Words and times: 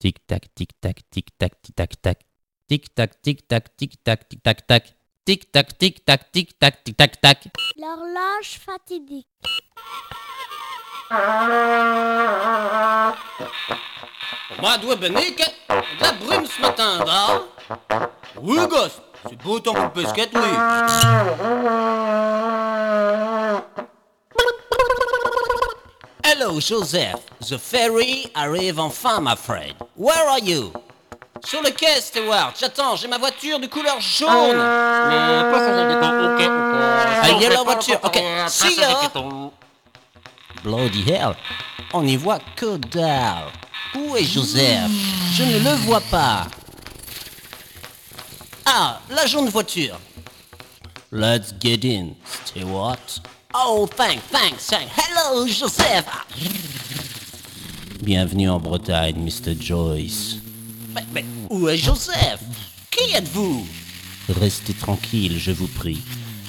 Tic 0.00 0.18
tac, 0.28 0.46
tic 0.54 0.70
tac, 0.80 1.02
tic 1.10 1.26
tac, 1.38 1.60
tic 1.60 1.74
tac 1.74 2.00
tac. 2.00 2.18
Tic 2.68 2.94
tac, 2.94 3.20
tic 3.20 3.48
tac, 3.48 3.76
tic 3.76 3.98
tac, 4.04 4.28
tic 4.28 4.42
tac 4.44 4.66
tac. 4.68 4.94
Tic 5.26 5.50
tac, 5.50 5.76
tic 5.76 6.04
tac, 6.06 6.30
tic 6.30 6.54
tac, 6.60 6.84
tic 6.84 6.96
tac 6.96 7.20
tac. 7.20 7.38
L'horloge 7.76 8.60
fatidique. 8.64 9.26
Moi, 14.60 14.78
dois 14.78 14.96
Benique, 14.96 15.42
de 15.68 16.04
la 16.04 16.12
brume 16.12 16.46
ce 16.46 16.62
matin, 16.62 17.04
va 17.04 17.44
Oui, 18.40 18.58
gosse, 18.68 19.02
c'est 19.28 19.42
beau 19.42 19.58
coup 19.58 19.72
de 19.72 20.00
pesquette, 20.00 20.30
oui. 20.32 20.40
Hello, 26.48 26.60
Joseph. 26.60 27.20
The 27.40 27.58
ferry 27.58 28.24
arrive 28.34 28.78
enfin, 28.78 29.20
my 29.20 29.34
friend. 29.34 29.74
Where 29.96 30.30
are 30.30 30.38
you? 30.38 30.72
Sur 31.44 31.60
le 31.60 31.72
quai, 31.72 32.00
Stewart. 32.00 32.54
J'attends, 32.58 32.96
j'ai 32.96 33.06
ma 33.06 33.18
voiture 33.18 33.60
de 33.60 33.66
couleur 33.66 34.00
jaune. 34.00 34.58
Ah, 34.58 35.10
il 37.28 37.42
y 37.42 37.44
a 37.44 37.50
la 37.50 37.62
voiture. 37.62 38.00
Ok, 38.02 38.18
see 38.48 38.80
ya. 38.80 39.10
Bloody 40.64 41.02
hell. 41.02 41.36
On 41.92 42.02
n'y 42.02 42.16
voit 42.16 42.38
que 42.56 42.78
dalle. 42.78 43.52
Où 43.94 44.16
est 44.16 44.24
Joseph? 44.24 44.90
Je 45.34 45.42
ne 45.42 45.58
le 45.58 45.74
vois 45.84 46.00
pas. 46.00 46.46
Ah, 48.64 49.00
la 49.10 49.26
jaune 49.26 49.50
voiture. 49.50 50.00
Let's 51.12 51.52
get 51.60 51.84
in, 51.84 52.14
Stewart. 52.46 53.20
Oh, 53.54 53.86
thanks, 53.96 54.22
thanks, 54.30 54.66
thanks. 54.66 54.92
Hello, 54.94 55.46
Joseph. 55.46 56.04
Bienvenue 58.02 58.50
en 58.50 58.60
Bretagne, 58.60 59.16
Mr. 59.16 59.54
Joyce. 59.58 60.36
Mais, 60.94 61.04
mais 61.14 61.24
où 61.48 61.66
est 61.66 61.78
Joseph? 61.78 62.40
Qui 62.90 63.14
êtes-vous? 63.14 63.66
Restez 64.28 64.74
tranquille, 64.74 65.38
je 65.38 65.52
vous 65.52 65.66
prie. 65.66 66.02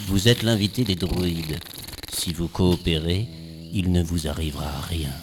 Vous 0.08 0.28
êtes 0.28 0.44
l'invité 0.44 0.84
des 0.84 0.96
druides. 0.96 1.62
Si 2.12 2.34
vous 2.34 2.50
coopérez, 2.50 3.30
il 3.72 3.94
ne 3.94 4.04
vous 4.04 4.28
arrivera 4.28 4.70
rien. 4.90 5.14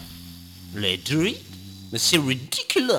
Les 0.74 0.96
druides? 0.96 1.36
Mais 1.92 1.98
c'est 1.98 2.16
ridicule 2.16 2.90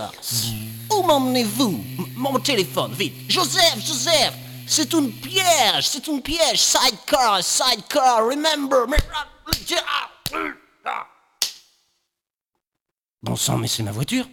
Où 0.95 1.01
m'emmenez-vous? 1.01 1.83
Mon 2.15 2.37
téléphone, 2.37 2.93
vite 2.93 3.15
Joseph, 3.27 3.83
Joseph 3.83 4.35
C'est 4.67 4.93
une 4.93 5.11
piège, 5.11 5.87
c'est 5.87 6.05
une 6.07 6.21
piège 6.21 6.59
Sidecar, 6.59 7.41
sidecar, 7.43 8.25
remember 8.27 8.85
mais- 8.87 8.97
Bon 13.23 13.35
sang, 13.35 13.57
mais 13.57 13.67
c'est 13.67 13.83
ma 13.83 13.91
voiture 13.91 14.27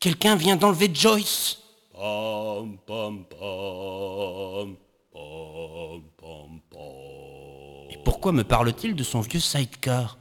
Quelqu'un 0.00 0.36
vient 0.36 0.56
d'enlever 0.56 0.90
Joyce 0.94 1.58
pam, 1.92 2.78
pam, 2.86 3.24
pam. 3.24 4.76
Et 7.90 7.98
pourquoi 8.04 8.32
me 8.32 8.44
parle-t-il 8.44 8.94
de 8.94 9.02
son 9.02 9.20
vieux 9.20 9.40
sidecar? 9.40 10.18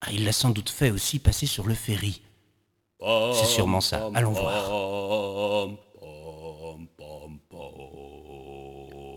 Ah, 0.00 0.12
il 0.12 0.24
l'a 0.24 0.32
sans 0.32 0.50
doute 0.50 0.70
fait 0.70 0.90
aussi 0.90 1.18
passer 1.18 1.46
sur 1.46 1.66
le 1.66 1.74
ferry. 1.74 2.22
C'est 3.00 3.46
sûrement 3.46 3.80
ça. 3.80 4.08
Allons 4.14 4.32
voir. 4.32 5.68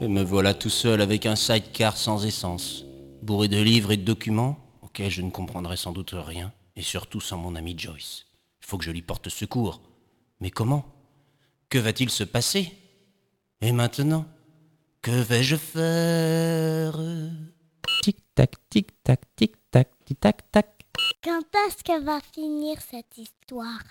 Et 0.02 0.10
me 0.10 0.22
voilà 0.22 0.54
tout 0.54 0.70
seul 0.70 1.00
avec 1.00 1.26
un 1.26 1.38
sidecar 1.38 1.96
sans 1.96 2.26
essence, 2.26 2.84
bourré 3.22 3.48
de 3.48 3.62
livres 3.62 3.94
et 3.94 3.98
de 3.98 4.04
documents 4.04 4.60
auxquels 4.82 5.10
je 5.10 5.22
ne 5.22 5.32
comprendrai 5.32 5.78
sans 5.78 5.94
doute 5.94 6.14
rien, 6.14 6.52
et 6.76 6.82
surtout 6.82 7.22
sans 7.22 7.38
mon 7.38 7.56
ami 7.56 7.76
Joyce. 7.78 8.26
Il 8.62 8.66
faut 8.66 8.78
que 8.78 8.84
je 8.84 8.92
lui 8.92 9.02
porte 9.02 9.30
secours. 9.30 9.82
Mais 10.42 10.52
comment? 10.52 10.86
Que 11.70 11.78
va-t-il 11.78 12.10
se 12.10 12.26
passer? 12.26 12.74
Et 13.62 13.72
maintenant 13.72 14.26
Que 15.02 15.12
vais-je 15.12 15.56
faire? 15.56 17.00
Tic 18.04 18.18
tac, 18.36 18.56
tic 18.70 19.02
tac, 19.02 19.22
tic 19.38 19.54
tac, 19.72 19.90
tic 20.04 20.20
tac 20.20 20.52
tac. 20.52 20.86
Quand 21.24 21.42
est-ce 21.68 21.84
que 21.84 22.04
va 22.04 22.20
finir 22.34 22.78
cette 22.82 23.18
histoire? 23.18 23.82